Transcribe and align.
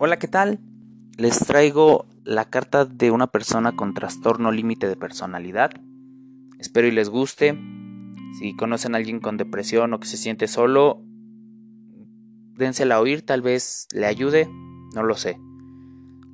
Hola, 0.00 0.20
¿qué 0.20 0.28
tal? 0.28 0.60
Les 1.16 1.40
traigo 1.40 2.06
la 2.22 2.44
carta 2.44 2.84
de 2.84 3.10
una 3.10 3.26
persona 3.26 3.74
con 3.74 3.94
trastorno 3.94 4.52
límite 4.52 4.86
de 4.86 4.94
personalidad. 4.94 5.72
Espero 6.60 6.86
y 6.86 6.92
les 6.92 7.08
guste. 7.08 7.58
Si 8.38 8.54
conocen 8.54 8.94
a 8.94 8.98
alguien 8.98 9.18
con 9.18 9.36
depresión 9.36 9.92
o 9.92 9.98
que 9.98 10.06
se 10.06 10.16
siente 10.16 10.46
solo, 10.46 11.02
dénsela 12.54 12.94
a 12.94 13.00
oír, 13.00 13.22
tal 13.22 13.42
vez 13.42 13.88
le 13.92 14.06
ayude, 14.06 14.48
no 14.94 15.02
lo 15.02 15.16
sé. 15.16 15.36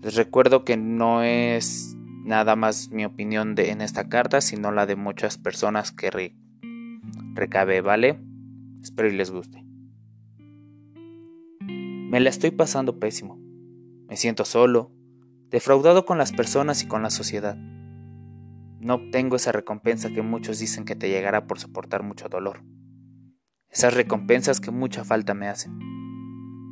Les 0.02 0.14
recuerdo 0.14 0.66
que 0.66 0.76
no 0.76 1.22
es 1.22 1.96
nada 2.22 2.56
más 2.56 2.90
mi 2.90 3.06
opinión 3.06 3.54
en 3.56 3.80
esta 3.80 4.10
carta, 4.10 4.42
sino 4.42 4.72
la 4.72 4.84
de 4.84 4.96
muchas 4.96 5.38
personas 5.38 5.90
que 5.90 6.34
recabe, 7.32 7.80
¿vale? 7.80 8.20
Espero 8.82 9.08
y 9.08 9.16
les 9.16 9.30
guste. 9.30 9.64
Me 11.62 12.20
la 12.20 12.28
estoy 12.28 12.50
pasando 12.50 12.98
pésimo. 12.98 13.43
Me 14.08 14.16
siento 14.16 14.44
solo, 14.44 14.92
defraudado 15.50 16.04
con 16.04 16.18
las 16.18 16.32
personas 16.32 16.82
y 16.82 16.86
con 16.86 17.02
la 17.02 17.10
sociedad. 17.10 17.56
No 18.80 18.94
obtengo 18.94 19.36
esa 19.36 19.52
recompensa 19.52 20.10
que 20.10 20.20
muchos 20.20 20.58
dicen 20.58 20.84
que 20.84 20.94
te 20.94 21.08
llegará 21.08 21.46
por 21.46 21.58
soportar 21.58 22.02
mucho 22.02 22.28
dolor. 22.28 22.62
Esas 23.70 23.94
recompensas 23.94 24.60
que 24.60 24.70
mucha 24.70 25.04
falta 25.04 25.32
me 25.32 25.48
hacen. 25.48 25.78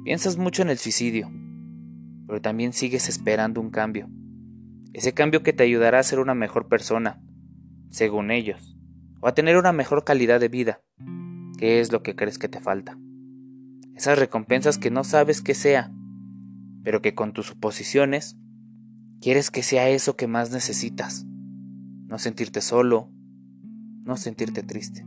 Piensas 0.05 0.37
mucho 0.37 0.63
en 0.63 0.69
el 0.69 0.79
suicidio, 0.79 1.31
pero 2.27 2.41
también 2.41 2.73
sigues 2.73 3.09
esperando 3.09 3.61
un 3.61 3.71
cambio. 3.71 4.11
Ese 4.93 5.15
cambio 5.15 5.43
que 5.43 5.53
te 5.53 5.63
ayudará 5.63 6.01
a 6.01 6.03
ser 6.03 6.19
una 6.19 6.35
mejor 6.35 6.69
persona, 6.69 7.23
según 7.89 8.31
ellos, 8.31 8.77
o 9.21 9.29
a 9.29 9.35
tener 9.35 9.57
una 9.57 9.73
mejor 9.73 10.05
calidad 10.05 10.39
de 10.39 10.49
vida. 10.49 10.83
¿Qué 11.59 11.81
es 11.81 11.93
lo 11.93 12.03
que 12.03 12.15
crees 12.15 12.39
que 12.39 12.49
te 12.49 12.61
falta? 12.61 12.99
Esas 13.95 14.19
recompensas 14.19 14.79
que 14.79 14.91
no 14.91 15.05
sabes 15.05 15.41
que 15.41 15.55
sea, 15.55 15.93
pero 16.85 17.03
que 17.03 17.15
con 17.15 17.33
tus 17.33 17.47
suposiciones 17.47 18.37
quieres 19.21 19.51
que 19.51 19.63
sea 19.63 19.89
eso 19.89 20.17
que 20.17 20.27
más 20.27 20.51
necesitas. 20.51 21.27
No 22.07 22.19
sentirte 22.19 22.61
solo, 22.61 23.11
no 24.05 24.17
sentirte 24.17 24.63
triste. 24.63 25.07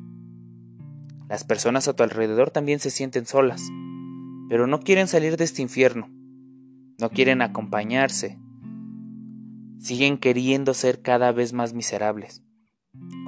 Las 1.28 1.44
personas 1.44 1.88
a 1.88 1.94
tu 1.94 2.04
alrededor 2.04 2.52
también 2.52 2.80
se 2.80 2.92
sienten 2.92 3.26
solas, 3.26 3.62
pero 4.50 4.68
no 4.68 4.80
quieren 4.80 5.08
salir 5.08 5.38
de 5.38 5.44
este 5.44 5.62
infierno, 5.62 6.08
no 7.00 7.10
quieren 7.10 7.42
acompañarse, 7.42 8.40
siguen 9.80 10.18
queriendo 10.18 10.74
ser 10.74 11.02
cada 11.02 11.32
vez 11.32 11.54
más 11.54 11.74
miserables, 11.74 12.44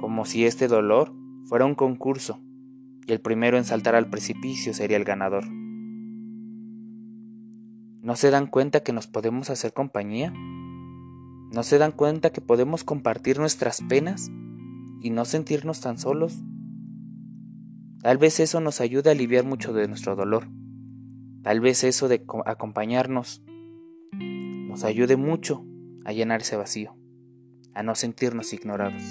como 0.00 0.24
si 0.24 0.44
este 0.46 0.68
dolor 0.68 1.12
fuera 1.46 1.64
un 1.64 1.74
concurso 1.74 2.40
y 3.06 3.12
el 3.12 3.20
primero 3.20 3.56
en 3.58 3.64
saltar 3.64 3.94
al 3.94 4.10
precipicio 4.10 4.74
sería 4.74 4.96
el 4.96 5.04
ganador. 5.04 5.44
¿No 8.08 8.16
se 8.16 8.30
dan 8.30 8.46
cuenta 8.46 8.80
que 8.80 8.94
nos 8.94 9.06
podemos 9.06 9.50
hacer 9.50 9.74
compañía? 9.74 10.32
¿No 10.32 11.62
se 11.62 11.76
dan 11.76 11.92
cuenta 11.92 12.30
que 12.30 12.40
podemos 12.40 12.82
compartir 12.82 13.38
nuestras 13.38 13.82
penas 13.82 14.30
y 15.02 15.10
no 15.10 15.26
sentirnos 15.26 15.82
tan 15.82 15.98
solos? 15.98 16.42
Tal 18.00 18.16
vez 18.16 18.40
eso 18.40 18.60
nos 18.60 18.80
ayude 18.80 19.10
a 19.10 19.12
aliviar 19.12 19.44
mucho 19.44 19.74
de 19.74 19.88
nuestro 19.88 20.16
dolor. 20.16 20.48
Tal 21.42 21.60
vez 21.60 21.84
eso 21.84 22.08
de 22.08 22.24
acompañarnos 22.46 23.44
nos 24.14 24.84
ayude 24.84 25.18
mucho 25.18 25.66
a 26.06 26.14
llenar 26.14 26.40
ese 26.40 26.56
vacío, 26.56 26.96
a 27.74 27.82
no 27.82 27.94
sentirnos 27.94 28.54
ignorados. 28.54 29.02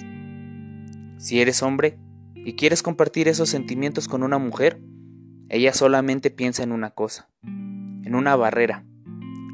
Si 1.20 1.40
eres 1.40 1.62
hombre 1.62 2.00
y 2.34 2.54
quieres 2.54 2.82
compartir 2.82 3.28
esos 3.28 3.48
sentimientos 3.48 4.08
con 4.08 4.24
una 4.24 4.40
mujer, 4.40 4.82
ella 5.50 5.72
solamente 5.72 6.32
piensa 6.32 6.64
en 6.64 6.72
una 6.72 6.90
cosa, 6.90 7.30
en 7.44 8.16
una 8.16 8.36
barrera, 8.36 8.87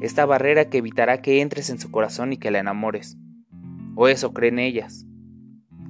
esta 0.00 0.26
barrera 0.26 0.68
que 0.68 0.78
evitará 0.78 1.22
que 1.22 1.40
entres 1.40 1.70
en 1.70 1.78
su 1.78 1.90
corazón 1.90 2.32
y 2.32 2.36
que 2.36 2.50
la 2.50 2.58
enamores. 2.58 3.16
O 3.94 4.08
eso 4.08 4.32
creen 4.32 4.58
ellas. 4.58 5.06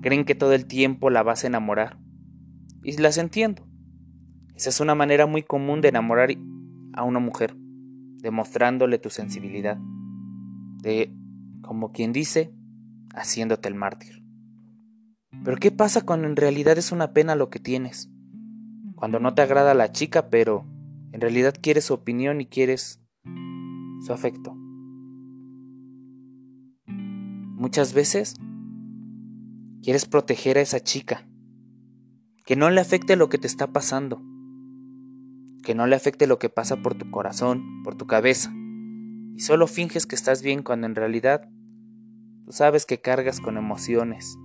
Creen 0.02 0.24
que 0.24 0.34
todo 0.34 0.52
el 0.52 0.66
tiempo 0.66 1.10
la 1.10 1.22
vas 1.22 1.44
a 1.44 1.46
enamorar. 1.46 1.98
Y 2.82 2.96
las 2.98 3.18
entiendo. 3.18 3.66
Esa 4.54 4.68
es 4.68 4.80
una 4.80 4.94
manera 4.94 5.26
muy 5.26 5.42
común 5.42 5.80
de 5.80 5.88
enamorar 5.88 6.30
a 6.92 7.02
una 7.02 7.18
mujer, 7.18 7.56
demostrándole 8.18 8.98
tu 8.98 9.10
sensibilidad. 9.10 9.78
De, 10.82 11.12
como 11.62 11.92
quien 11.92 12.12
dice, 12.12 12.52
haciéndote 13.14 13.68
el 13.68 13.74
mártir. 13.74 14.22
Pero 15.44 15.56
¿qué 15.56 15.70
pasa 15.70 16.02
cuando 16.02 16.28
en 16.28 16.36
realidad 16.36 16.78
es 16.78 16.92
una 16.92 17.12
pena 17.12 17.34
lo 17.34 17.50
que 17.50 17.58
tienes? 17.58 18.10
Cuando 18.94 19.18
no 19.18 19.34
te 19.34 19.42
agrada 19.42 19.74
la 19.74 19.92
chica, 19.92 20.30
pero 20.30 20.66
en 21.12 21.20
realidad 21.20 21.54
quieres 21.60 21.86
su 21.86 21.94
opinión 21.94 22.40
y 22.40 22.46
quieres 22.46 23.03
su 24.04 24.12
afecto. 24.12 24.54
Muchas 26.86 27.94
veces 27.94 28.34
quieres 29.82 30.04
proteger 30.04 30.58
a 30.58 30.60
esa 30.60 30.80
chica, 30.80 31.26
que 32.44 32.54
no 32.54 32.68
le 32.68 32.82
afecte 32.82 33.16
lo 33.16 33.30
que 33.30 33.38
te 33.38 33.46
está 33.46 33.72
pasando, 33.72 34.22
que 35.62 35.74
no 35.74 35.86
le 35.86 35.96
afecte 35.96 36.26
lo 36.26 36.38
que 36.38 36.50
pasa 36.50 36.76
por 36.82 36.94
tu 36.94 37.10
corazón, 37.10 37.82
por 37.82 37.94
tu 37.94 38.06
cabeza, 38.06 38.52
y 39.34 39.40
solo 39.40 39.66
finges 39.66 40.04
que 40.04 40.14
estás 40.14 40.42
bien 40.42 40.62
cuando 40.62 40.86
en 40.86 40.94
realidad 40.94 41.48
tú 42.44 42.52
sabes 42.52 42.84
que 42.84 43.00
cargas 43.00 43.40
con 43.40 43.56
emociones, 43.56 44.36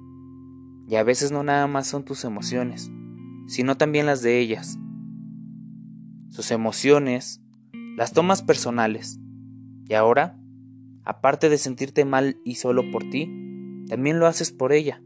y 0.87 0.95
a 0.95 1.03
veces 1.03 1.33
no 1.33 1.43
nada 1.43 1.67
más 1.67 1.87
son 1.87 2.05
tus 2.05 2.23
emociones, 2.23 2.89
sino 3.47 3.75
también 3.75 4.05
las 4.05 4.21
de 4.21 4.39
ellas. 4.39 4.79
Sus 6.29 6.51
emociones 6.51 7.41
las 7.97 8.13
tomas 8.13 8.41
personales 8.41 9.19
y 9.89 9.95
ahora, 9.95 10.39
aparte 11.03 11.49
de 11.49 11.57
sentirte 11.57 12.05
mal 12.05 12.37
y 12.45 12.55
solo 12.55 12.91
por 12.91 13.09
ti, 13.09 13.25
también 13.87 14.19
lo 14.19 14.27
haces 14.27 14.51
por 14.51 14.71
ella. 14.71 15.01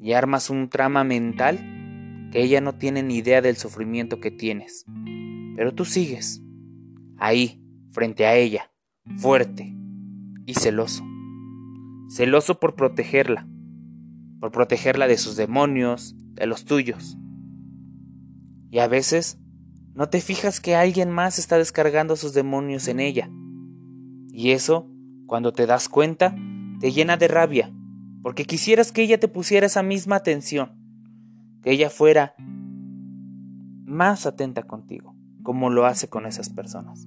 Y 0.00 0.12
armas 0.12 0.50
un 0.50 0.68
trama 0.68 1.02
mental 1.02 2.30
que 2.30 2.42
ella 2.42 2.60
no 2.60 2.76
tiene 2.76 3.02
ni 3.02 3.16
idea 3.16 3.42
del 3.42 3.56
sufrimiento 3.56 4.20
que 4.20 4.30
tienes. 4.30 4.84
Pero 5.56 5.74
tú 5.74 5.84
sigues, 5.84 6.44
ahí, 7.18 7.60
frente 7.90 8.24
a 8.24 8.36
ella, 8.36 8.70
fuerte 9.16 9.74
y 10.46 10.54
celoso. 10.54 11.04
Celoso 12.08 12.60
por 12.60 12.76
protegerla, 12.76 13.48
por 14.38 14.52
protegerla 14.52 15.08
de 15.08 15.18
sus 15.18 15.34
demonios, 15.34 16.14
de 16.34 16.46
los 16.46 16.64
tuyos. 16.64 17.18
Y 18.70 18.78
a 18.78 18.86
veces 18.86 19.40
no 19.92 20.08
te 20.08 20.20
fijas 20.20 20.60
que 20.60 20.76
alguien 20.76 21.10
más 21.10 21.40
está 21.40 21.58
descargando 21.58 22.14
sus 22.14 22.32
demonios 22.32 22.86
en 22.86 23.00
ella 23.00 23.28
y 24.32 24.52
eso, 24.52 24.88
cuando 25.26 25.52
te 25.52 25.66
das 25.66 25.90
cuenta, 25.90 26.34
te 26.80 26.90
llena 26.90 27.18
de 27.18 27.28
rabia, 27.28 27.70
porque 28.22 28.46
quisieras 28.46 28.90
que 28.90 29.02
ella 29.02 29.20
te 29.20 29.28
pusiera 29.28 29.66
esa 29.66 29.82
misma 29.82 30.16
atención, 30.16 30.72
que 31.62 31.70
ella 31.70 31.90
fuera 31.90 32.34
más 33.84 34.24
atenta 34.24 34.62
contigo, 34.62 35.14
como 35.42 35.68
lo 35.68 35.84
hace 35.84 36.08
con 36.08 36.24
esas 36.24 36.48
personas. 36.48 37.06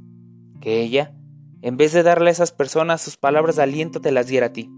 Que 0.61 0.81
ella, 0.81 1.15
en 1.61 1.77
vez 1.77 1.93
de 1.93 2.03
darle 2.03 2.29
a 2.29 2.33
esas 2.33 2.51
personas 2.51 3.01
sus 3.01 3.17
palabras 3.17 3.55
de 3.55 3.63
aliento, 3.63 4.01
te 4.01 4.11
las 4.11 4.27
diera 4.27 4.47
a 4.47 4.53
ti. 4.53 4.69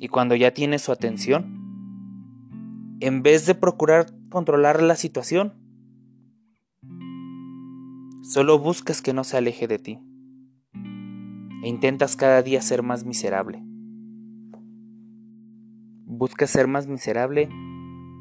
Y 0.00 0.08
cuando 0.08 0.34
ya 0.34 0.52
tienes 0.52 0.82
su 0.82 0.90
atención, 0.90 1.56
en 2.98 3.22
vez 3.22 3.46
de 3.46 3.54
procurar 3.54 4.06
controlar 4.28 4.82
la 4.82 4.96
situación, 4.96 5.54
solo 8.22 8.58
buscas 8.58 9.02
que 9.02 9.12
no 9.12 9.22
se 9.22 9.36
aleje 9.36 9.68
de 9.68 9.78
ti 9.78 10.07
e 11.62 11.68
intentas 11.68 12.16
cada 12.16 12.42
día 12.42 12.60
ser 12.60 12.82
más 12.82 13.04
miserable. 13.04 13.62
Buscas 16.04 16.50
ser 16.50 16.66
más 16.66 16.86
miserable 16.86 17.48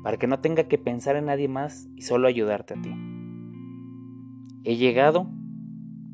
para 0.04 0.18
que 0.18 0.28
no 0.28 0.40
tenga 0.40 0.68
que 0.68 0.78
pensar 0.78 1.16
en 1.16 1.26
nadie 1.26 1.48
más 1.48 1.90
y 1.96 2.02
solo 2.02 2.28
ayudarte 2.28 2.74
a 2.74 2.82
ti. 2.82 2.92
He 4.64 4.76
llegado 4.76 5.30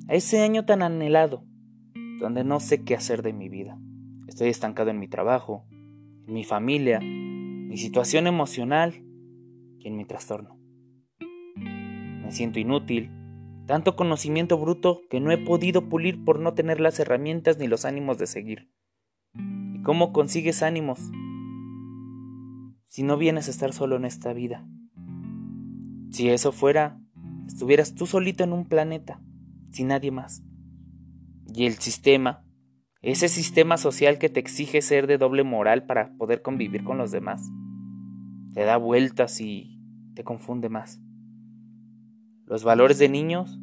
a 0.08 0.14
ese 0.14 0.42
año 0.42 0.66
tan 0.66 0.82
anhelado, 0.82 1.46
donde 2.20 2.44
no 2.44 2.60
sé 2.60 2.84
qué 2.84 2.96
hacer 2.96 3.24
de 3.24 3.34
mi 3.34 3.50
vida. 3.50 3.80
Estoy 4.28 4.50
estancado 4.50 4.90
en 4.90 5.00
mi 5.00 5.08
trabajo, 5.08 5.66
en 6.28 6.34
mi 6.34 6.44
familia, 6.44 7.00
mi 7.02 7.78
situación 7.78 8.28
emocional 8.28 9.04
y 9.80 9.88
en 9.88 9.98
mi 9.98 10.06
trastorno. 10.06 10.58
Me 11.58 12.32
siento 12.32 12.60
inútil, 12.60 13.12
tanto 13.66 13.96
conocimiento 13.96 14.58
bruto 14.58 15.02
que 15.10 15.20
no 15.20 15.32
he 15.32 15.38
podido 15.38 15.88
pulir 15.90 16.24
por 16.24 16.40
no 16.40 16.54
tener 16.54 16.80
las 16.80 17.00
herramientas 17.00 17.58
ni 17.58 17.68
los 17.68 17.86
ánimos 17.86 18.18
de 18.18 18.28
seguir. 18.28 18.70
¿Y 19.34 19.82
cómo 19.84 20.12
consigues 20.14 20.64
ánimos 20.64 21.00
si 22.86 23.04
no 23.04 23.18
vienes 23.18 23.48
a 23.48 23.52
estar 23.52 23.74
solo 23.74 23.96
en 23.96 24.06
esta 24.06 24.34
vida? 24.34 24.68
Si 26.12 26.30
eso 26.30 26.52
fuera, 26.52 27.00
estuvieras 27.48 27.96
tú 27.96 28.06
solito 28.06 28.44
en 28.44 28.54
un 28.54 28.66
planeta, 28.66 29.20
sin 29.72 29.88
nadie 29.88 30.12
más. 30.12 30.44
Y 31.54 31.66
el 31.66 31.76
sistema, 31.76 32.46
ese 33.02 33.30
sistema 33.30 33.78
social 33.78 34.20
que 34.20 34.30
te 34.30 34.40
exige 34.40 34.82
ser 34.82 35.08
de 35.08 35.18
doble 35.18 35.44
moral 35.44 35.86
para 35.86 36.14
poder 36.18 36.42
convivir 36.42 36.84
con 36.84 36.98
los 36.98 37.12
demás, 37.12 37.50
te 38.54 38.64
da 38.64 38.78
vueltas 38.78 39.42
y 39.42 39.80
te 40.14 40.24
confunde 40.24 40.70
más. 40.70 41.02
Los 42.46 42.64
valores 42.64 43.00
de 43.00 43.10
niños 43.10 43.60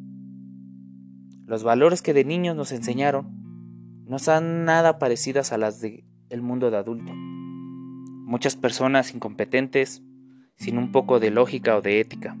los 1.51 1.65
valores 1.65 2.01
que 2.01 2.13
de 2.13 2.23
niños 2.23 2.55
nos 2.55 2.71
enseñaron 2.71 3.27
no 4.07 4.19
son 4.19 4.63
nada 4.63 4.99
parecidas 4.99 5.51
a 5.51 5.57
las 5.57 5.81
del 5.81 6.41
mundo 6.41 6.71
de 6.71 6.77
adulto. 6.77 7.11
Muchas 7.13 8.55
personas 8.55 9.13
incompetentes, 9.13 10.01
sin 10.55 10.77
un 10.77 10.93
poco 10.93 11.19
de 11.19 11.29
lógica 11.29 11.75
o 11.75 11.81
de 11.81 11.99
ética. 11.99 12.37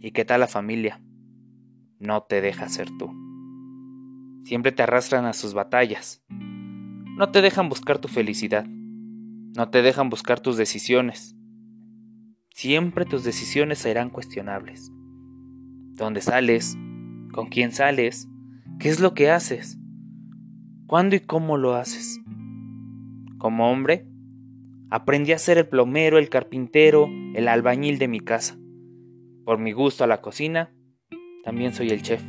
¿Y 0.00 0.10
qué 0.10 0.24
tal 0.24 0.40
la 0.40 0.48
familia? 0.48 1.00
No 2.00 2.24
te 2.24 2.40
deja 2.40 2.68
ser 2.68 2.88
tú. 2.98 3.12
Siempre 4.42 4.72
te 4.72 4.82
arrastran 4.82 5.24
a 5.24 5.32
sus 5.32 5.54
batallas. 5.54 6.24
No 6.28 7.30
te 7.30 7.42
dejan 7.42 7.68
buscar 7.68 7.98
tu 7.98 8.08
felicidad. 8.08 8.66
No 8.66 9.70
te 9.70 9.82
dejan 9.82 10.10
buscar 10.10 10.40
tus 10.40 10.56
decisiones. 10.56 11.35
Siempre 12.56 13.04
tus 13.04 13.22
decisiones 13.22 13.80
serán 13.80 14.08
cuestionables. 14.08 14.90
¿Dónde 15.92 16.22
sales? 16.22 16.74
¿Con 17.34 17.48
quién 17.50 17.70
sales? 17.70 18.30
¿Qué 18.78 18.88
es 18.88 18.98
lo 18.98 19.12
que 19.12 19.28
haces? 19.30 19.78
¿Cuándo 20.86 21.16
y 21.16 21.20
cómo 21.20 21.58
lo 21.58 21.74
haces? 21.74 22.18
Como 23.36 23.70
hombre, 23.70 24.06
aprendí 24.88 25.32
a 25.32 25.38
ser 25.38 25.58
el 25.58 25.68
plomero, 25.68 26.16
el 26.16 26.30
carpintero, 26.30 27.10
el 27.34 27.46
albañil 27.48 27.98
de 27.98 28.08
mi 28.08 28.20
casa. 28.20 28.56
Por 29.44 29.58
mi 29.58 29.72
gusto 29.72 30.04
a 30.04 30.06
la 30.06 30.22
cocina, 30.22 30.72
también 31.44 31.74
soy 31.74 31.90
el 31.90 32.00
chef. 32.00 32.22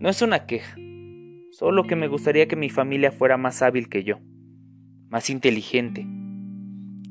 No 0.00 0.08
es 0.08 0.22
una 0.22 0.44
queja, 0.46 0.74
solo 1.52 1.84
que 1.84 1.94
me 1.94 2.08
gustaría 2.08 2.48
que 2.48 2.56
mi 2.56 2.68
familia 2.68 3.12
fuera 3.12 3.36
más 3.36 3.62
hábil 3.62 3.88
que 3.88 4.02
yo, 4.02 4.18
más 5.08 5.30
inteligente, 5.30 6.04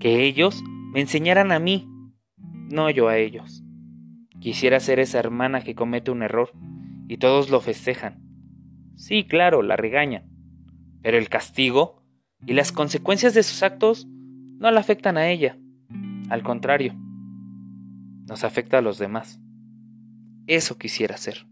que 0.02 0.26
ellos 0.26 0.62
me 0.94 1.00
enseñaran 1.00 1.54
a 1.54 1.60
mí, 1.60 1.88
no 2.69 2.89
yo 2.89 3.07
a 3.07 3.18
ellos. 3.18 3.63
Quisiera 4.39 4.80
ser 4.80 5.00
esa 5.00 5.19
hermana 5.19 5.62
que 5.62 5.75
comete 5.75 6.12
un 6.12 6.24
error 6.24 6.51
y 7.07 7.18
todos 7.18 7.50
lo 7.50 7.62
festejan. 7.62 8.21
Sí, 8.95 9.24
claro, 9.24 9.62
la 9.62 9.75
regañan, 9.75 10.30
pero 11.01 11.18
el 11.18 11.30
castigo 11.30 12.04
y 12.45 12.54
las 12.54 12.71
consecuencias 12.71 13.33
de 13.33 13.44
sus 13.44 13.63
actos 13.63 14.07
no 14.07 14.69
la 14.71 14.80
afectan 14.80 15.18
a 15.18 15.30
ella. 15.30 15.57
Al 16.30 16.44
contrario, 16.44 16.94
nos 18.27 18.44
afecta 18.44 18.80
a 18.80 18.81
los 18.81 18.98
demás. 18.98 19.39
Eso 20.48 20.77
quisiera 20.77 21.18
ser 21.18 21.45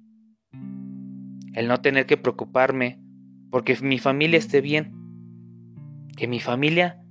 el 1.53 1.67
no 1.67 1.81
tener 1.81 2.05
que 2.05 2.17
preocuparme 2.17 2.99
porque 3.49 3.77
mi 3.81 3.99
familia 3.99 4.37
esté 4.37 4.61
bien, 4.61 4.93
que 6.15 6.27
mi 6.27 6.39
familia 6.39 7.03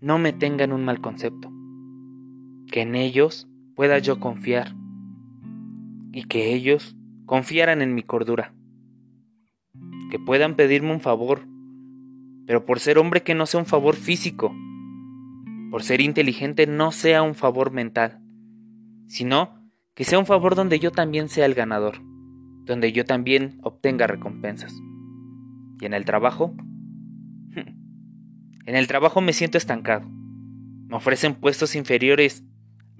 no 0.00 0.18
me 0.18 0.32
tenga 0.32 0.64
en 0.64 0.72
un 0.72 0.84
mal 0.84 1.00
concepto, 1.00 1.50
que 2.74 2.80
en 2.80 2.96
ellos 2.96 3.46
pueda 3.76 4.00
yo 4.00 4.18
confiar 4.18 4.74
y 6.10 6.24
que 6.24 6.52
ellos 6.52 6.96
confiaran 7.24 7.82
en 7.82 7.94
mi 7.94 8.02
cordura, 8.02 8.52
que 10.10 10.18
puedan 10.18 10.56
pedirme 10.56 10.90
un 10.90 10.98
favor, 10.98 11.46
pero 12.48 12.66
por 12.66 12.80
ser 12.80 12.98
hombre 12.98 13.22
que 13.22 13.36
no 13.36 13.46
sea 13.46 13.60
un 13.60 13.66
favor 13.66 13.94
físico, 13.94 14.52
por 15.70 15.84
ser 15.84 16.00
inteligente 16.00 16.66
no 16.66 16.90
sea 16.90 17.22
un 17.22 17.36
favor 17.36 17.70
mental, 17.70 18.20
sino 19.06 19.70
que 19.94 20.02
sea 20.02 20.18
un 20.18 20.26
favor 20.26 20.56
donde 20.56 20.80
yo 20.80 20.90
también 20.90 21.28
sea 21.28 21.46
el 21.46 21.54
ganador 21.54 22.02
donde 22.64 22.90
yo 22.90 23.04
también 23.04 23.60
obtenga 23.62 24.08
recompensas. 24.08 24.74
¿Y 25.80 25.86
en 25.86 25.94
el 25.94 26.04
trabajo? 26.04 26.56
En 28.66 28.76
el 28.76 28.86
trabajo 28.86 29.20
me 29.20 29.34
siento 29.34 29.58
estancado. 29.58 30.08
Me 30.88 30.96
ofrecen 30.96 31.34
puestos 31.34 31.76
inferiores 31.76 32.42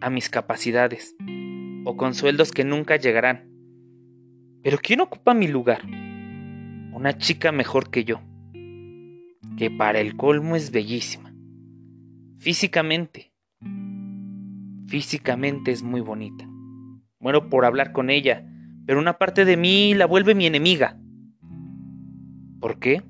a 0.01 0.11
mis 0.11 0.29
capacidades 0.29 1.15
o 1.85 1.97
con 1.97 2.15
sueldos 2.15 2.53
que 2.53 2.65
nunca 2.65 2.97
llegarán. 2.97 3.51
Pero 4.63 4.79
¿quién 4.83 5.01
ocupa 5.01 5.35
mi 5.35 5.49
lugar? 5.49 5.83
Una 6.93 7.17
chica 7.19 7.53
mejor 7.53 7.91
que 7.91 8.05
yo, 8.05 8.21
que 9.57 9.71
para 9.71 10.01
el 10.01 10.17
colmo 10.17 10.57
es 10.57 10.71
bellísima. 10.71 11.35
Físicamente, 12.39 13.33
físicamente 14.87 15.71
es 15.71 15.83
muy 15.83 16.01
bonita. 16.01 16.47
Muero 17.19 17.49
por 17.49 17.65
hablar 17.65 17.93
con 17.93 18.11
ella 18.11 18.47
pero 18.87 18.99
una 18.99 19.19
parte 19.19 19.45
de 19.45 19.57
mí 19.57 19.95
la 19.95 20.07
vuelve 20.07 20.35
mi 20.35 20.47
enemiga. 20.47 20.99
¿Por 22.61 22.79
qué? 22.79 23.03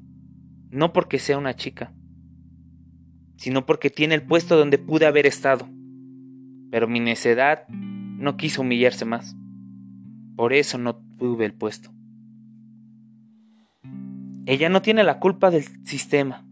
No 0.71 0.93
porque 0.93 1.19
sea 1.19 1.39
una 1.39 1.55
chica, 1.55 1.93
sino 3.37 3.67
porque 3.67 3.91
tiene 3.91 4.15
el 4.15 4.23
puesto 4.23 4.57
donde 4.57 4.79
pude 4.79 5.07
haber 5.07 5.27
estado. 5.27 5.69
Pero 6.75 6.89
mi 6.89 6.99
necedad 6.99 7.69
no 7.69 8.37
quiso 8.37 8.63
humillarse 8.63 9.05
más. 9.05 9.37
Por 10.35 10.53
eso 10.53 10.77
no 10.77 10.97
tuve 10.97 11.45
el 11.45 11.55
puesto. 11.55 11.93
Ella 14.45 14.69
no 14.71 14.83
tiene 14.83 15.05
la 15.05 15.21
culpa 15.21 15.53
del 15.53 15.63
sistema. 15.87 16.45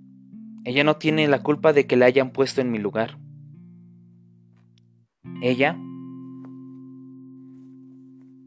Ella 0.63 0.85
no 0.85 0.95
tiene 0.95 1.27
la 1.27 1.43
culpa 1.43 1.73
de 1.73 1.89
que 1.89 1.97
la 1.97 2.07
hayan 2.07 2.31
puesto 2.31 2.61
en 2.61 2.71
mi 2.71 2.79
lugar. 2.79 3.19
Ella 5.41 5.77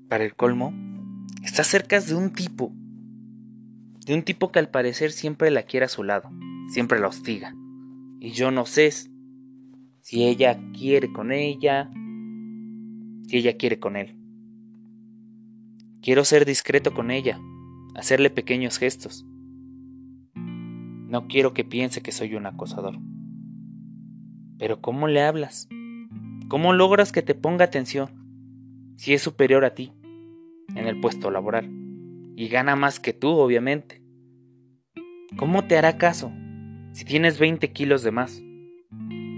para 0.07 0.24
el 0.24 0.33
colmo, 0.33 0.74
está 1.44 1.66
cerca 1.66 2.00
de 2.00 2.16
un 2.16 2.31
tipo, 2.31 2.72
de 4.06 4.13
un 4.13 4.24
tipo 4.24 4.50
que 4.50 4.60
al 4.60 4.69
parecer 4.69 5.12
siempre 5.12 5.51
la 5.51 5.63
quiere 5.63 5.88
a 5.88 5.89
su 5.89 6.06
lado, 6.06 6.31
siempre 6.69 7.01
la 7.01 7.10
hostiga. 7.10 7.54
Y 8.22 8.31
yo 8.31 8.50
no 8.50 8.66
sé 8.66 8.94
si 10.05 10.23
ella 10.23 10.59
quiere 10.71 11.11
con 11.11 11.31
ella, 11.31 11.89
si 13.27 13.37
ella 13.37 13.57
quiere 13.57 13.79
con 13.79 13.95
él. 13.95 14.15
Quiero 15.99 16.23
ser 16.23 16.45
discreto 16.45 16.93
con 16.93 17.09
ella, 17.09 17.39
hacerle 17.95 18.29
pequeños 18.29 18.77
gestos. 18.77 19.25
No 20.35 21.27
quiero 21.27 21.55
que 21.55 21.63
piense 21.63 22.03
que 22.03 22.11
soy 22.11 22.35
un 22.35 22.45
acosador. 22.45 22.99
Pero 24.59 24.79
¿cómo 24.79 25.07
le 25.07 25.23
hablas? 25.23 25.67
¿Cómo 26.49 26.73
logras 26.73 27.11
que 27.11 27.23
te 27.23 27.33
ponga 27.33 27.65
atención? 27.65 28.23
si 28.97 29.13
es 29.13 29.21
superior 29.21 29.65
a 29.65 29.73
ti 29.73 29.91
en 30.75 30.87
el 30.87 31.01
puesto 31.01 31.29
laboral 31.31 31.69
y 32.37 32.47
gana 32.47 32.75
más 32.75 32.99
que 32.99 33.11
tú, 33.11 33.29
obviamente. 33.29 34.03
¿Cómo 35.35 35.65
te 35.65 35.77
hará 35.77 35.97
caso 35.97 36.31
si 36.91 37.05
tienes 37.05 37.39
20 37.39 37.71
kilos 37.71 38.03
de 38.03 38.11
más? 38.11 38.44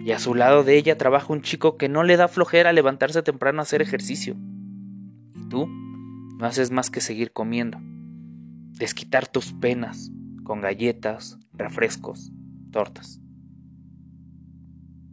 Y 0.07 0.13
a 0.13 0.19
su 0.19 0.35
lado 0.35 0.63
de 0.63 0.77
ella 0.77 0.97
trabaja 0.97 1.33
un 1.33 1.41
chico 1.41 1.75
que 1.75 1.89
no 1.89 2.01
le 2.01 2.15
da 2.15 2.29
flojera 2.29 2.71
levantarse 2.71 3.23
temprano 3.23 3.59
a 3.59 3.63
hacer 3.63 3.81
ejercicio. 3.81 4.37
Y 5.35 5.49
tú 5.49 5.67
no 5.67 6.45
haces 6.45 6.71
más 6.71 6.89
que 6.89 7.01
seguir 7.01 7.33
comiendo, 7.33 7.77
desquitar 8.77 9.27
tus 9.27 9.51
penas 9.51 10.09
con 10.45 10.61
galletas, 10.61 11.37
refrescos, 11.51 12.31
tortas. 12.71 13.19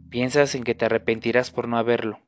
Piensas 0.07 0.55
en 0.55 0.63
que 0.63 0.75
te 0.75 0.85
arrepentirás 0.85 1.51
por 1.51 1.67
no 1.67 1.77
haberlo, 1.77 2.21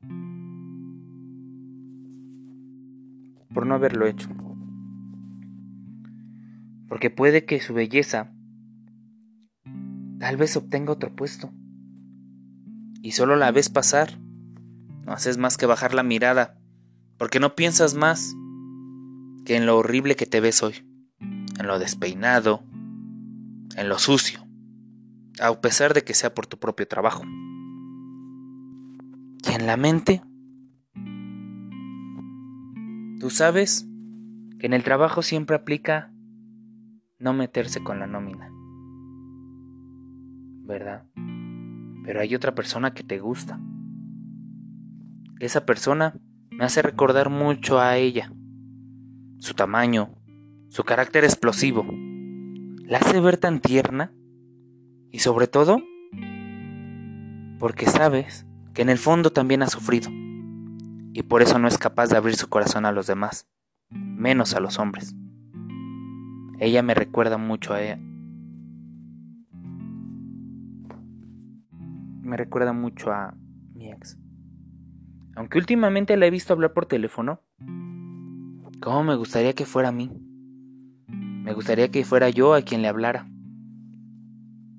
por 3.54 3.64
no 3.64 3.76
haberlo 3.76 4.06
hecho. 4.06 4.28
Porque 6.86 7.08
puede 7.08 7.46
que 7.46 7.60
su 7.60 7.72
belleza 7.72 8.30
tal 10.18 10.36
vez 10.36 10.54
obtenga 10.54 10.92
otro 10.92 11.16
puesto. 11.16 11.50
Y 13.02 13.12
solo 13.12 13.36
la 13.36 13.50
ves 13.50 13.68
pasar. 13.68 14.18
No 15.04 15.12
haces 15.12 15.38
más 15.38 15.56
que 15.56 15.66
bajar 15.66 15.94
la 15.94 16.02
mirada, 16.02 16.58
porque 17.16 17.40
no 17.40 17.54
piensas 17.54 17.94
más 17.94 18.34
que 19.44 19.56
en 19.56 19.66
lo 19.66 19.78
horrible 19.78 20.16
que 20.16 20.26
te 20.26 20.40
ves 20.40 20.62
hoy, 20.62 20.86
en 21.20 21.66
lo 21.66 21.78
despeinado, 21.78 22.62
en 23.76 23.88
lo 23.88 23.98
sucio, 23.98 24.46
a 25.40 25.58
pesar 25.60 25.94
de 25.94 26.04
que 26.04 26.12
sea 26.12 26.34
por 26.34 26.46
tu 26.46 26.58
propio 26.58 26.86
trabajo. 26.86 27.24
Y 29.46 29.52
en 29.54 29.66
la 29.66 29.78
mente 29.78 30.22
Tú 33.18 33.30
sabes 33.30 33.84
que 34.60 34.66
en 34.66 34.72
el 34.72 34.84
trabajo 34.84 35.22
siempre 35.22 35.56
aplica 35.56 36.12
no 37.18 37.32
meterse 37.32 37.82
con 37.82 37.98
la 37.98 38.06
nómina. 38.06 38.48
¿Verdad? 40.64 41.04
Pero 42.08 42.20
hay 42.22 42.34
otra 42.34 42.54
persona 42.54 42.94
que 42.94 43.02
te 43.02 43.18
gusta. 43.18 43.60
Esa 45.40 45.66
persona 45.66 46.14
me 46.50 46.64
hace 46.64 46.80
recordar 46.80 47.28
mucho 47.28 47.78
a 47.78 47.98
ella. 47.98 48.32
Su 49.40 49.52
tamaño, 49.52 50.14
su 50.70 50.84
carácter 50.84 51.24
explosivo. 51.24 51.84
La 52.86 52.96
hace 52.96 53.20
ver 53.20 53.36
tan 53.36 53.60
tierna. 53.60 54.10
Y 55.10 55.18
sobre 55.18 55.48
todo, 55.48 55.82
porque 57.58 57.84
sabes 57.84 58.46
que 58.72 58.80
en 58.80 58.88
el 58.88 58.96
fondo 58.96 59.30
también 59.30 59.62
ha 59.62 59.68
sufrido 59.68 60.08
y 61.12 61.24
por 61.24 61.42
eso 61.42 61.58
no 61.58 61.68
es 61.68 61.76
capaz 61.76 62.08
de 62.08 62.16
abrir 62.16 62.36
su 62.36 62.48
corazón 62.48 62.86
a 62.86 62.92
los 62.92 63.06
demás, 63.06 63.50
menos 63.90 64.54
a 64.54 64.60
los 64.60 64.78
hombres. 64.78 65.14
Ella 66.58 66.82
me 66.82 66.94
recuerda 66.94 67.36
mucho 67.36 67.74
a 67.74 67.82
ella. 67.82 68.00
Me 72.28 72.36
recuerda 72.36 72.72
mucho 72.72 73.10
a 73.10 73.34
mi 73.74 73.90
ex. 73.90 74.18
Aunque 75.34 75.58
últimamente 75.58 76.16
la 76.16 76.26
he 76.26 76.30
visto 76.30 76.52
hablar 76.52 76.74
por 76.74 76.86
teléfono, 76.86 77.40
¿Cómo 78.80 79.02
me 79.02 79.16
gustaría 79.16 79.54
que 79.54 79.64
fuera 79.64 79.88
a 79.88 79.92
mí? 79.92 80.08
Me 81.08 81.52
gustaría 81.52 81.90
que 81.90 82.04
fuera 82.04 82.28
yo 82.28 82.54
a 82.54 82.62
quien 82.62 82.80
le 82.80 82.88
hablara. 82.88 83.26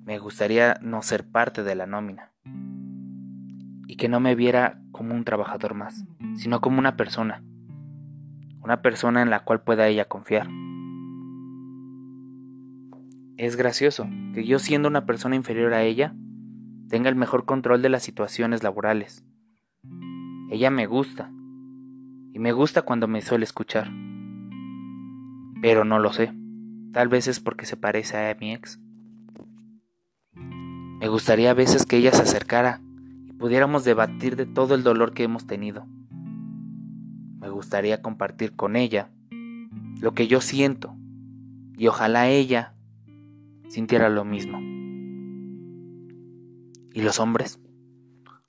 Me 0.04 0.18
gustaría 0.18 0.78
no 0.80 1.02
ser 1.02 1.28
parte 1.30 1.62
de 1.62 1.74
la 1.74 1.86
nómina. 1.86 2.32
Y 3.86 3.96
que 3.96 4.08
no 4.08 4.18
me 4.20 4.34
viera 4.34 4.80
como 4.90 5.14
un 5.14 5.24
trabajador 5.24 5.74
más, 5.74 6.06
sino 6.34 6.62
como 6.62 6.78
una 6.78 6.96
persona. 6.96 7.44
Una 8.62 8.80
persona 8.80 9.20
en 9.20 9.28
la 9.28 9.40
cual 9.40 9.60
pueda 9.62 9.86
ella 9.86 10.06
confiar. 10.06 10.48
Es 13.36 13.56
gracioso 13.56 14.08
que 14.34 14.46
yo 14.46 14.58
siendo 14.58 14.88
una 14.88 15.04
persona 15.04 15.36
inferior 15.36 15.74
a 15.74 15.82
ella, 15.82 16.14
tenga 16.90 17.08
el 17.08 17.14
mejor 17.14 17.44
control 17.44 17.82
de 17.82 17.88
las 17.88 18.02
situaciones 18.02 18.64
laborales. 18.64 19.24
Ella 20.50 20.70
me 20.70 20.86
gusta, 20.86 21.30
y 22.32 22.38
me 22.40 22.50
gusta 22.52 22.82
cuando 22.82 23.06
me 23.06 23.22
suele 23.22 23.44
escuchar. 23.44 23.88
Pero 25.62 25.84
no 25.84 26.00
lo 26.00 26.12
sé, 26.12 26.34
tal 26.92 27.08
vez 27.08 27.28
es 27.28 27.38
porque 27.38 27.64
se 27.64 27.76
parece 27.76 28.16
a 28.16 28.36
mi 28.40 28.52
ex. 28.52 28.80
Me 30.34 31.06
gustaría 31.08 31.52
a 31.52 31.54
veces 31.54 31.86
que 31.86 31.96
ella 31.96 32.10
se 32.10 32.22
acercara 32.22 32.80
y 33.24 33.32
pudiéramos 33.34 33.84
debatir 33.84 34.34
de 34.34 34.46
todo 34.46 34.74
el 34.74 34.82
dolor 34.82 35.14
que 35.14 35.22
hemos 35.22 35.46
tenido. 35.46 35.86
Me 37.38 37.48
gustaría 37.50 38.02
compartir 38.02 38.56
con 38.56 38.74
ella 38.74 39.10
lo 40.00 40.12
que 40.12 40.26
yo 40.26 40.40
siento 40.40 40.96
y 41.78 41.86
ojalá 41.86 42.28
ella 42.28 42.74
sintiera 43.68 44.08
lo 44.08 44.24
mismo. 44.24 44.69
¿Y 46.92 47.02
los 47.02 47.20
hombres? 47.20 47.60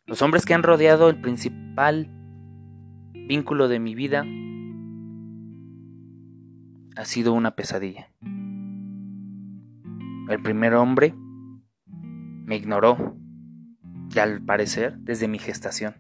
Los 0.06 0.22
hombres 0.22 0.46
que 0.46 0.54
han 0.54 0.64
rodeado 0.64 1.10
el 1.10 1.22
principal 1.22 2.10
vínculo 3.14 3.68
de 3.68 3.80
mi 3.80 3.96
vida 3.96 4.26
ha 6.96 7.06
sido 7.06 7.34
una 7.34 7.52
pesadilla. 7.52 8.12
El 10.30 10.42
primer 10.42 10.74
hombre 10.74 11.14
me 12.46 12.56
ignoró 12.56 13.16
y 14.14 14.20
al 14.20 14.42
parecer 14.42 14.98
desde 15.00 15.28
mi 15.28 15.40
gestación. 15.40 15.96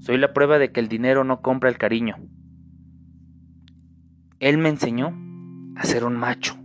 Soy 0.00 0.18
la 0.18 0.32
prueba 0.32 0.58
de 0.58 0.72
que 0.72 0.80
el 0.80 0.88
dinero 0.88 1.24
no 1.24 1.40
compra 1.40 1.70
el 1.70 1.78
cariño. 1.78 2.16
Él 4.40 4.58
me 4.58 4.68
enseñó 4.68 5.16
a 5.76 5.84
ser 5.84 6.04
un 6.04 6.16
macho, 6.16 6.56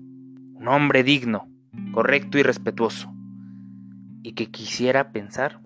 un 0.53 0.67
hombre 0.67 1.03
digno, 1.03 1.48
correcto 1.94 2.38
y 2.38 2.44
respetuoso, 2.44 3.15
y 4.25 4.34
que 4.34 4.50
quisiera 4.50 5.12
pensar 5.12 5.62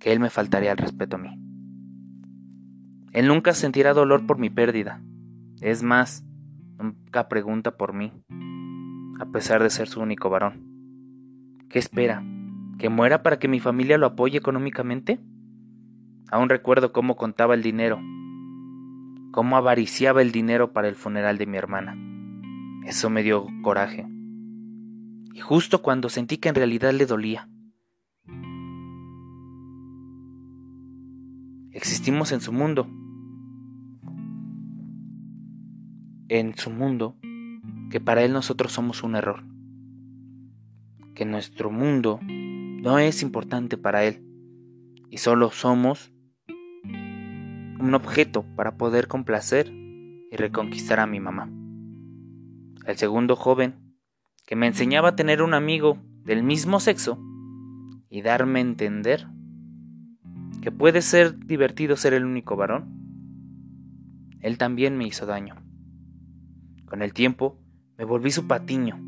que 0.00 0.12
él 0.12 0.18
me 0.18 0.28
faltaría 0.28 0.72
el 0.72 0.76
respeto 0.76 1.14
a 1.14 1.20
mí. 1.20 1.40
Él 3.12 3.28
nunca 3.28 3.52
sentirá 3.52 3.94
dolor 3.94 4.26
por 4.26 4.38
mi 4.38 4.50
pérdida. 4.50 5.00
Es 5.60 5.84
más, 5.84 6.26
nunca 6.80 7.28
pregunta 7.28 7.76
por 7.76 7.92
mí, 7.92 8.12
a 9.20 9.26
pesar 9.26 9.62
de 9.62 9.70
ser 9.70 9.86
su 9.86 10.00
único 10.00 10.30
varón. 10.30 10.64
¿Qué 11.68 11.78
espera? 11.78 12.24
¿Que 12.76 12.88
muera 12.88 13.22
para 13.22 13.38
que 13.38 13.46
mi 13.46 13.60
familia 13.60 13.96
lo 13.96 14.06
apoye 14.06 14.36
económicamente? 14.36 15.20
Aún 16.28 16.48
recuerdo 16.48 16.92
cómo 16.92 17.14
contaba 17.14 17.54
el 17.54 17.62
dinero, 17.62 18.00
cómo 19.30 19.56
avariciaba 19.56 20.22
el 20.22 20.32
dinero 20.32 20.72
para 20.72 20.88
el 20.88 20.96
funeral 20.96 21.38
de 21.38 21.46
mi 21.46 21.56
hermana. 21.56 21.96
Eso 22.84 23.10
me 23.10 23.22
dio 23.22 23.46
coraje. 23.62 24.08
Y 25.34 25.40
justo 25.40 25.82
cuando 25.82 26.08
sentí 26.10 26.36
que 26.36 26.48
en 26.48 26.54
realidad 26.54 26.92
le 26.92 27.06
dolía. 27.06 27.48
Existimos 31.72 32.30
en 32.30 32.40
su 32.40 32.52
mundo. 32.52 32.86
En 36.28 36.56
su 36.56 36.70
mundo, 36.70 37.16
que 37.90 37.98
para 37.98 38.22
él 38.22 38.32
nosotros 38.32 38.70
somos 38.70 39.02
un 39.02 39.16
error. 39.16 39.42
Que 41.16 41.24
nuestro 41.24 41.72
mundo 41.72 42.20
no 42.22 43.00
es 43.00 43.20
importante 43.20 43.76
para 43.76 44.04
él. 44.04 44.24
Y 45.10 45.18
solo 45.18 45.50
somos 45.50 46.12
un 47.80 47.92
objeto 47.92 48.44
para 48.54 48.76
poder 48.76 49.08
complacer 49.08 49.68
y 49.68 50.36
reconquistar 50.36 51.00
a 51.00 51.08
mi 51.08 51.18
mamá. 51.18 51.50
El 52.86 52.96
segundo 52.96 53.34
joven 53.34 53.83
que 54.44 54.56
me 54.56 54.66
enseñaba 54.66 55.10
a 55.10 55.16
tener 55.16 55.42
un 55.42 55.54
amigo 55.54 55.98
del 56.24 56.42
mismo 56.42 56.80
sexo 56.80 57.18
y 58.10 58.22
darme 58.22 58.58
a 58.58 58.62
entender 58.62 59.26
que 60.60 60.70
puede 60.70 61.02
ser 61.02 61.38
divertido 61.38 61.96
ser 61.96 62.14
el 62.14 62.24
único 62.24 62.56
varón, 62.56 63.02
él 64.40 64.58
también 64.58 64.96
me 64.96 65.06
hizo 65.06 65.26
daño. 65.26 65.56
Con 66.86 67.02
el 67.02 67.12
tiempo 67.12 67.58
me 67.98 68.04
volví 68.04 68.30
su 68.30 68.46
patiño. 68.46 69.00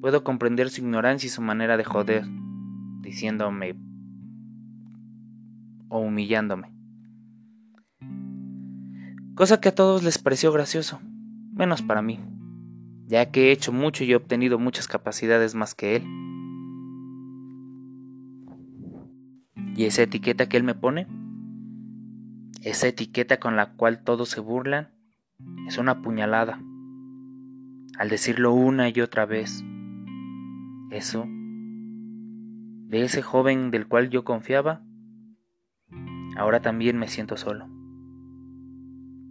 Puedo 0.00 0.24
comprender 0.24 0.70
su 0.70 0.80
ignorancia 0.80 1.26
y 1.26 1.30
su 1.30 1.42
manera 1.42 1.76
de 1.76 1.84
joder, 1.84 2.24
diciéndome 3.00 3.76
o 5.88 6.00
humillándome. 6.00 6.72
Cosa 9.34 9.60
que 9.60 9.68
a 9.70 9.74
todos 9.74 10.02
les 10.02 10.18
pareció 10.18 10.52
gracioso, 10.52 11.00
menos 11.54 11.82
para 11.82 12.02
mí 12.02 12.18
ya 13.10 13.32
que 13.32 13.48
he 13.48 13.50
hecho 13.50 13.72
mucho 13.72 14.04
y 14.04 14.12
he 14.12 14.16
obtenido 14.16 14.60
muchas 14.60 14.86
capacidades 14.86 15.56
más 15.56 15.74
que 15.74 15.96
él. 15.96 16.04
¿Y 19.74 19.84
esa 19.86 20.02
etiqueta 20.02 20.48
que 20.48 20.56
él 20.56 20.62
me 20.62 20.76
pone? 20.76 21.08
Esa 22.62 22.86
etiqueta 22.86 23.40
con 23.40 23.56
la 23.56 23.72
cual 23.72 24.04
todos 24.04 24.28
se 24.28 24.38
burlan 24.38 24.90
es 25.66 25.76
una 25.76 26.02
puñalada. 26.02 26.62
Al 27.98 28.10
decirlo 28.10 28.52
una 28.52 28.88
y 28.88 29.00
otra 29.00 29.26
vez, 29.26 29.64
eso, 30.92 31.24
de 31.26 33.02
ese 33.02 33.22
joven 33.22 33.72
del 33.72 33.88
cual 33.88 34.10
yo 34.10 34.22
confiaba, 34.24 34.84
ahora 36.36 36.62
también 36.62 36.96
me 36.96 37.08
siento 37.08 37.36
solo. 37.36 37.66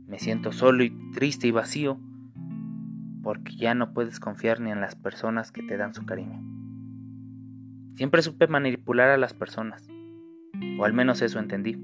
Me 0.05 0.19
siento 0.19 0.51
solo 0.51 0.83
y 0.83 0.89
triste 1.13 1.47
y 1.47 1.51
vacío 1.51 2.01
porque 3.23 3.55
ya 3.55 3.73
no 3.73 3.93
puedes 3.93 4.19
confiar 4.19 4.59
ni 4.59 4.71
en 4.71 4.81
las 4.81 4.95
personas 4.95 5.51
que 5.51 5.63
te 5.63 5.77
dan 5.77 5.93
su 5.93 6.05
cariño. 6.05 6.41
Siempre 7.95 8.21
supe 8.21 8.47
manipular 8.47 9.09
a 9.09 9.17
las 9.17 9.33
personas, 9.33 9.89
o 10.77 10.85
al 10.85 10.93
menos 10.93 11.21
eso 11.21 11.39
entendí, 11.39 11.77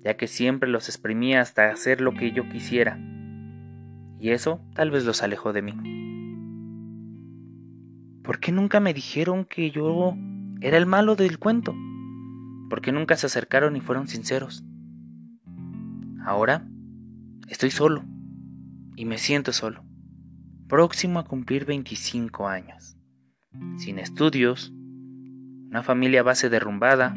ya 0.00 0.16
que 0.16 0.26
siempre 0.26 0.68
los 0.68 0.88
exprimía 0.88 1.40
hasta 1.40 1.70
hacer 1.70 2.00
lo 2.00 2.14
que 2.14 2.32
yo 2.32 2.48
quisiera, 2.48 2.98
y 4.18 4.30
eso 4.30 4.62
tal 4.74 4.90
vez 4.90 5.04
los 5.04 5.22
alejó 5.22 5.52
de 5.52 5.62
mí. 5.62 5.74
¿Por 8.22 8.40
qué 8.40 8.52
nunca 8.52 8.80
me 8.80 8.94
dijeron 8.94 9.44
que 9.44 9.70
yo 9.70 10.14
era 10.60 10.76
el 10.76 10.86
malo 10.86 11.16
del 11.16 11.38
cuento? 11.38 11.74
¿Por 12.68 12.80
qué 12.80 12.92
nunca 12.92 13.16
se 13.16 13.26
acercaron 13.26 13.76
y 13.76 13.80
fueron 13.80 14.08
sinceros? 14.08 14.64
Ahora 16.24 16.66
estoy 17.48 17.70
solo 17.70 18.04
y 18.96 19.06
me 19.06 19.16
siento 19.16 19.52
solo 19.52 19.87
próximo 20.68 21.18
a 21.18 21.24
cumplir 21.24 21.64
25 21.64 22.46
años, 22.46 22.96
sin 23.78 23.98
estudios, 23.98 24.70
una 25.70 25.82
familia 25.82 26.22
base 26.22 26.50
derrumbada 26.50 27.16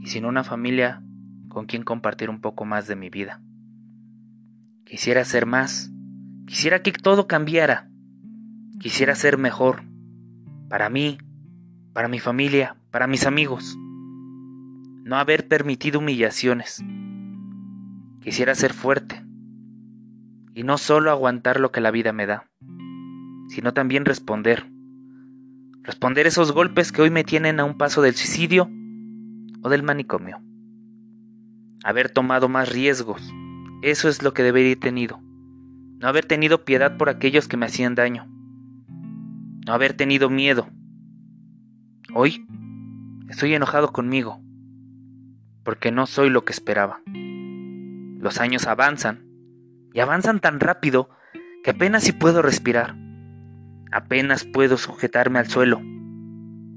y 0.00 0.08
sin 0.08 0.24
una 0.24 0.42
familia 0.42 1.02
con 1.48 1.66
quien 1.66 1.84
compartir 1.84 2.28
un 2.30 2.40
poco 2.40 2.64
más 2.64 2.88
de 2.88 2.96
mi 2.96 3.10
vida. 3.10 3.40
Quisiera 4.84 5.24
ser 5.24 5.46
más, 5.46 5.92
quisiera 6.46 6.82
que 6.82 6.90
todo 6.90 7.28
cambiara, 7.28 7.88
quisiera 8.80 9.14
ser 9.14 9.38
mejor, 9.38 9.84
para 10.68 10.90
mí, 10.90 11.18
para 11.92 12.08
mi 12.08 12.18
familia, 12.18 12.76
para 12.90 13.06
mis 13.06 13.24
amigos, 13.24 13.76
no 15.04 15.16
haber 15.16 15.46
permitido 15.46 16.00
humillaciones, 16.00 16.84
quisiera 18.20 18.54
ser 18.56 18.72
fuerte 18.72 19.23
y 20.54 20.62
no 20.62 20.78
solo 20.78 21.10
aguantar 21.10 21.60
lo 21.60 21.72
que 21.72 21.80
la 21.80 21.90
vida 21.90 22.12
me 22.12 22.26
da 22.26 22.48
sino 23.48 23.72
también 23.72 24.04
responder. 24.04 24.66
Responder 25.82 26.26
esos 26.26 26.52
golpes 26.52 26.92
que 26.92 27.02
hoy 27.02 27.10
me 27.10 27.24
tienen 27.24 27.60
a 27.60 27.64
un 27.64 27.76
paso 27.76 28.02
del 28.02 28.14
suicidio 28.14 28.70
o 29.62 29.68
del 29.68 29.82
manicomio. 29.82 30.40
Haber 31.84 32.10
tomado 32.10 32.48
más 32.48 32.70
riesgos, 32.72 33.22
eso 33.82 34.08
es 34.08 34.22
lo 34.22 34.32
que 34.32 34.42
debería 34.42 34.72
haber 34.72 34.80
tenido. 34.80 35.20
No 36.00 36.08
haber 36.08 36.24
tenido 36.24 36.64
piedad 36.64 36.96
por 36.96 37.08
aquellos 37.08 37.48
que 37.48 37.56
me 37.56 37.66
hacían 37.66 37.94
daño. 37.94 38.26
No 39.66 39.72
haber 39.72 39.94
tenido 39.94 40.30
miedo. 40.30 40.68
Hoy 42.12 42.46
estoy 43.28 43.54
enojado 43.54 43.92
conmigo, 43.92 44.40
porque 45.62 45.92
no 45.92 46.06
soy 46.06 46.30
lo 46.30 46.44
que 46.44 46.52
esperaba. 46.52 47.00
Los 48.18 48.40
años 48.40 48.66
avanzan, 48.66 49.24
y 49.94 50.00
avanzan 50.00 50.40
tan 50.40 50.60
rápido 50.60 51.08
que 51.62 51.70
apenas 51.70 52.02
si 52.02 52.12
puedo 52.12 52.42
respirar. 52.42 52.96
Apenas 53.90 54.44
puedo 54.44 54.76
sujetarme 54.76 55.38
al 55.38 55.46
suelo, 55.46 55.80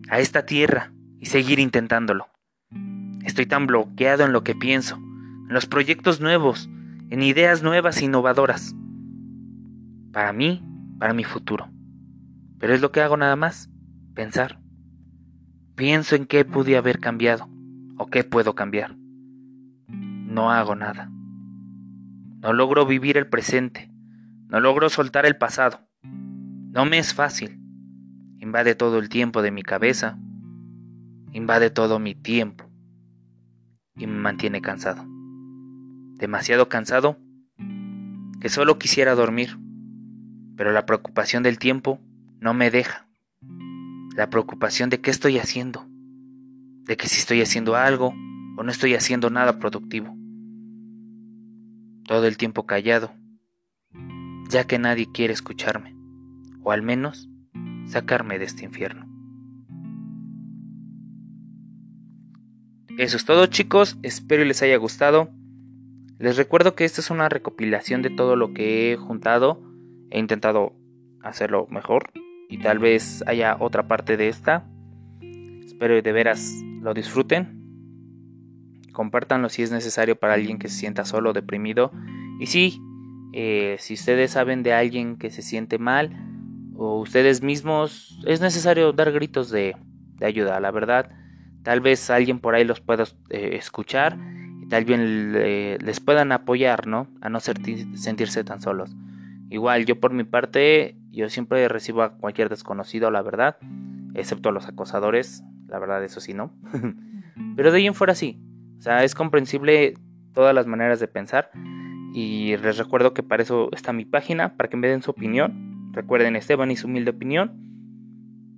a 0.09 0.19
esta 0.19 0.45
tierra, 0.45 0.93
y 1.19 1.25
seguir 1.25 1.59
intentándolo. 1.59 2.27
Estoy 3.25 3.47
tan 3.47 3.65
bloqueado 3.65 4.24
en 4.24 4.33
lo 4.33 4.43
que 4.43 4.53
pienso, 4.53 4.95
en 4.95 5.50
los 5.50 5.65
proyectos 5.65 6.21
nuevos, 6.21 6.69
en 7.09 7.24
ideas 7.24 7.63
nuevas 7.63 8.00
e 8.01 8.05
innovadoras. 8.05 8.75
Para 10.13 10.31
mí, 10.31 10.63
para 11.00 11.13
mi 11.13 11.24
futuro. 11.24 11.69
Pero 12.59 12.75
es 12.75 12.81
lo 12.81 12.91
que 12.91 13.01
hago 13.01 13.17
nada 13.17 13.36
más, 13.36 13.71
pensar. 14.13 14.59
Pienso 15.75 16.15
en 16.15 16.27
qué 16.27 16.45
pude 16.45 16.77
haber 16.77 17.00
cambiado 17.00 17.50
o 17.97 18.07
qué 18.07 18.24
puedo 18.24 18.53
cambiar. 18.53 18.95
No 19.88 20.51
hago 20.51 20.75
nada. 20.75 21.09
No 22.48 22.54
logro 22.54 22.86
vivir 22.86 23.18
el 23.18 23.27
presente. 23.27 23.92
No 24.48 24.62
logro 24.62 24.88
soltar 24.88 25.25
el 25.25 25.36
pasado. 25.36 25.82
No 26.01 26.86
me 26.86 26.98
es 26.98 27.13
fácil. 27.13 27.60
Invade 28.39 28.74
todo 28.74 29.00
el 29.00 29.10
tiempo 29.10 29.42
de 29.42 29.51
mi 29.51 29.63
cabeza. 29.63 30.18
Invade 31.34 31.72
todo 31.72 32.00
mi 32.00 32.16
tiempo. 32.16 32.63
Y 33.98 34.08
me 34.08 34.18
mantiene 34.18 34.62
cansado. 34.62 35.04
Demasiado 36.20 36.70
cansado 36.70 37.18
que 38.39 38.48
solo 38.48 38.80
quisiera 38.80 39.13
dormir. 39.13 39.58
Pero 40.56 40.72
la 40.72 40.86
preocupación 40.86 41.44
del 41.44 41.60
tiempo 41.60 42.00
no 42.39 42.54
me 42.54 42.72
deja. 42.72 43.10
La 44.16 44.30
preocupación 44.30 44.89
de 44.89 45.01
qué 45.01 45.12
estoy 45.12 45.38
haciendo. 45.38 45.86
De 46.86 46.96
que 46.96 47.10
si 47.10 47.20
estoy 47.20 47.42
haciendo 47.42 47.75
algo 47.75 48.13
o 48.56 48.63
no 48.63 48.72
estoy 48.72 48.96
haciendo 48.96 49.30
nada 49.30 49.60
productivo. 49.60 50.16
Todo 52.08 52.26
el 52.26 52.38
tiempo 52.38 52.66
callado, 52.66 53.14
ya 54.50 54.66
que 54.66 54.80
nadie 54.80 55.12
quiere 55.12 55.34
escucharme, 55.34 55.94
o 56.64 56.72
al 56.72 56.82
menos 56.82 57.30
sacarme 57.86 58.40
de 58.40 58.46
este 58.46 58.64
infierno. 58.64 59.06
Eso 62.98 63.18
es 63.18 63.26
todo 63.26 63.46
chicos, 63.48 63.98
espero 64.04 64.46
les 64.46 64.62
haya 64.64 64.78
gustado. 64.78 65.30
Les 66.18 66.38
recuerdo 66.38 66.76
que 66.76 66.86
esta 66.86 67.02
es 67.02 67.12
una 67.12 67.28
recopilación 67.28 68.02
de 68.02 68.10
todo 68.10 68.38
lo 68.38 68.54
que 68.54 68.94
he 68.94 68.96
juntado. 68.96 69.62
He 70.10 70.18
intentado 70.18 70.74
hacerlo 71.22 71.68
mejor 71.70 72.10
y 72.50 72.60
tal 72.60 72.80
vez 72.80 73.22
haya 73.28 73.58
otra 73.60 73.88
parte 73.88 74.16
de 74.16 74.30
esta. 74.30 74.66
Espero 75.66 76.02
de 76.02 76.12
veras 76.14 76.56
lo 76.82 76.94
disfruten. 76.94 77.57
Compártanlo 78.98 79.48
si 79.50 79.62
es 79.62 79.70
necesario 79.70 80.16
para 80.16 80.34
alguien 80.34 80.58
que 80.58 80.70
se 80.70 80.80
sienta 80.80 81.06
solo, 81.06 81.32
deprimido. 81.32 81.92
Y 82.39 82.48
sí, 82.48 82.82
eh, 83.32 83.75
si 83.77 83.94
ustedes 83.94 84.32
saben 84.32 84.63
de 84.63 84.74
alguien 84.74 85.18
que 85.18 85.30
se 85.30 85.44
siente 85.44 85.77
mal 85.77 86.18
o 86.75 87.00
ustedes 87.00 87.44
mismos, 87.44 88.20
es 88.25 88.42
necesario 88.42 88.94
dar 88.94 89.12
gritos 89.12 89.51
de, 89.51 89.75
ayuda, 90.20 90.60
la 90.60 90.72
verdad. 90.72 91.12
Tal 91.62 91.80
vez 91.80 92.10
alguien 92.10 92.39
por 92.39 92.56
ahí 92.56 92.63
los 92.63 92.82
pueda 92.82 93.04
eh, 93.30 93.51
escuchar 93.54 94.18
y 94.63 94.68
tal 94.68 94.84
vez 94.84 95.80
les 95.80 96.00
puedan 96.00 96.32
apoyar, 96.32 96.88
¿no? 96.88 97.08
A 97.22 97.30
no 97.30 97.39
sentirse 97.39 98.44
tan 98.44 98.62
solos. 98.62 98.96
Igual, 99.51 99.86
yo 99.86 100.00
por 100.00 100.12
mi 100.12 100.24
parte, 100.24 100.98
yo 101.12 101.30
siempre 101.30 101.68
recibo 101.68 102.01
a 102.01 102.18
cualquier 102.18 102.50
desconocido, 102.50 103.12
la 103.12 103.22
verdad, 103.22 103.58
excepto 104.16 104.50
a 104.50 104.54
los 104.54 104.68
acosadores, 104.68 105.44
la 105.68 105.77
verdad, 105.77 106.04
eso 106.04 106.20
sí, 106.20 106.34
¿no? 106.34 106.51
Pero 107.56 107.72
de 107.72 107.77
ahí 107.77 107.86
en 107.86 107.94
fuera 107.94 108.16
sí. 108.16 108.42
O 108.77 108.81
sea, 108.81 109.03
es 109.03 109.15
comprensible 109.15 109.96
todas 110.34 110.53
las 110.53 110.67
maneras 110.67 111.00
de 111.00 111.07
pensar. 111.07 111.51
Y 112.13 112.57
les 112.57 112.77
recuerdo 112.77 113.13
que 113.13 113.24
para 113.24 113.43
eso 113.43 113.69
está 113.74 113.93
mi 113.93 114.05
página, 114.05 114.55
para 114.55 114.69
que 114.69 114.77
me 114.77 114.88
den 114.88 115.01
su 115.01 115.12
opinión. 115.12 115.91
Recuerden 115.93 116.36
Esteban 116.36 116.72
y 116.72 116.75
su 116.75 116.88
humilde 116.88 117.12
opinión. 117.12 117.67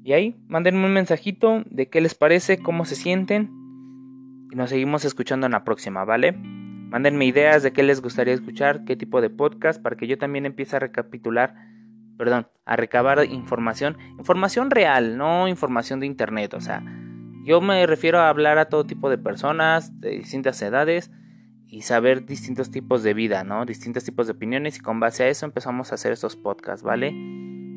Y 0.03 0.13
ahí, 0.13 0.35
mándenme 0.47 0.85
un 0.85 0.93
mensajito 0.93 1.63
de 1.69 1.89
qué 1.89 2.01
les 2.01 2.15
parece, 2.15 2.59
cómo 2.59 2.85
se 2.85 2.95
sienten. 2.95 3.51
Y 4.51 4.55
nos 4.55 4.69
seguimos 4.69 5.05
escuchando 5.05 5.45
en 5.45 5.51
la 5.51 5.63
próxima, 5.63 6.05
¿vale? 6.05 6.33
Mándenme 6.33 7.25
ideas 7.25 7.61
de 7.61 7.71
qué 7.71 7.83
les 7.83 8.01
gustaría 8.01 8.33
escuchar, 8.33 8.83
qué 8.83 8.95
tipo 8.95 9.21
de 9.21 9.29
podcast, 9.29 9.81
para 9.81 9.95
que 9.95 10.07
yo 10.07 10.17
también 10.17 10.45
empiece 10.45 10.75
a 10.75 10.79
recapitular, 10.79 11.53
perdón, 12.17 12.47
a 12.65 12.75
recabar 12.75 13.23
información, 13.25 13.97
información 14.17 14.71
real, 14.71 15.17
no 15.17 15.47
información 15.47 15.99
de 15.99 16.07
internet, 16.07 16.53
o 16.55 16.61
sea, 16.61 16.83
yo 17.49 17.61
me 17.61 17.83
refiero 17.87 18.19
a 18.19 18.29
hablar 18.29 18.59
a 18.59 18.69
todo 18.69 18.85
tipo 18.85 19.09
de 19.09 19.17
personas, 19.17 19.99
de 19.99 20.11
distintas 20.11 20.61
edades 20.61 21.09
y 21.65 21.81
saber 21.81 22.27
distintos 22.27 22.69
tipos 22.69 23.01
de 23.01 23.15
vida, 23.15 23.43
¿no? 23.43 23.65
Distintos 23.65 24.03
tipos 24.03 24.27
de 24.27 24.33
opiniones 24.33 24.77
y 24.77 24.81
con 24.81 24.99
base 24.99 25.23
a 25.23 25.29
eso 25.29 25.47
empezamos 25.47 25.91
a 25.91 25.95
hacer 25.95 26.11
estos 26.11 26.35
podcasts, 26.35 26.83
¿vale? 26.83 27.11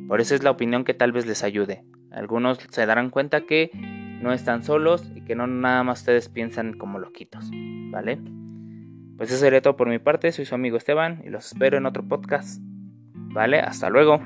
Por 0.08 0.20
eso 0.20 0.34
es 0.34 0.42
la 0.42 0.50
opinión 0.50 0.84
que 0.84 0.92
tal 0.92 1.12
vez 1.12 1.24
les 1.24 1.42
ayude. 1.42 1.86
Algunos 2.10 2.58
se 2.68 2.84
darán 2.84 3.08
cuenta 3.08 3.46
que 3.46 3.70
no 4.20 4.34
están 4.34 4.62
solos 4.62 5.10
y 5.14 5.22
que 5.22 5.36
no 5.36 5.46
nada 5.46 5.82
más 5.84 6.00
ustedes 6.00 6.28
piensan 6.28 6.74
como 6.74 6.98
loquitos, 6.98 7.50
¿vale? 7.90 8.18
Pues 9.16 9.30
eso 9.30 9.40
sería 9.40 9.62
todo 9.62 9.76
por 9.76 9.88
mi 9.88 9.98
parte, 9.98 10.32
soy 10.32 10.44
su 10.44 10.54
amigo 10.54 10.76
Esteban 10.76 11.22
y 11.24 11.30
los 11.30 11.46
espero 11.46 11.78
en 11.78 11.86
otro 11.86 12.06
podcast, 12.06 12.60
¿vale? 13.14 13.60
Hasta 13.60 13.88
luego. 13.88 14.20